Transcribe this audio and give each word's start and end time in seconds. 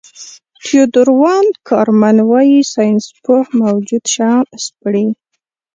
تیودور 0.65 1.09
وان 1.21 1.45
کارمن 1.69 2.17
وايي 2.29 2.59
ساینسپوه 2.73 3.43
موجود 3.61 4.03
شیان 4.13 4.45
سپړي. 4.65 5.05